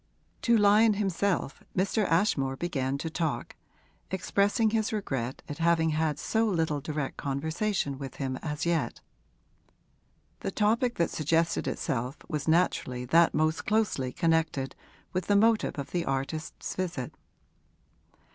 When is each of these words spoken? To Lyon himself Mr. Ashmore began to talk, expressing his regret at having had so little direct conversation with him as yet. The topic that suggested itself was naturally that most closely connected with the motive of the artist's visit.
To 0.41 0.57
Lyon 0.57 0.95
himself 0.95 1.61
Mr. 1.77 2.05
Ashmore 2.09 2.55
began 2.55 2.97
to 2.97 3.09
talk, 3.11 3.55
expressing 4.09 4.71
his 4.71 4.91
regret 4.91 5.43
at 5.47 5.59
having 5.59 5.91
had 5.91 6.17
so 6.17 6.47
little 6.47 6.81
direct 6.81 7.17
conversation 7.17 7.99
with 7.99 8.15
him 8.15 8.35
as 8.37 8.65
yet. 8.65 8.99
The 10.39 10.49
topic 10.49 10.95
that 10.95 11.11
suggested 11.11 11.67
itself 11.67 12.17
was 12.27 12.47
naturally 12.47 13.05
that 13.05 13.35
most 13.35 13.67
closely 13.67 14.11
connected 14.11 14.75
with 15.13 15.27
the 15.27 15.35
motive 15.35 15.77
of 15.77 15.91
the 15.91 16.03
artist's 16.05 16.73
visit. 16.73 17.13